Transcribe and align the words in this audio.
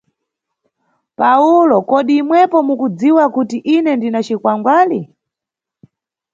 Pawulo 1.19 1.75
Kodi 1.89 2.13
imwepo 2.21 2.57
mukudziwa 2.67 3.23
kuti 3.35 3.57
ine 3.75 3.91
ndina 3.95 4.19
cikwangwali? 4.27 4.99